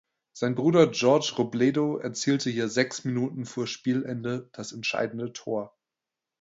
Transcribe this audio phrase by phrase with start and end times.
[0.33, 5.77] Sein Bruder George Robledo erzielte hier sechs Minuten vor Spielende das entscheidende Tor.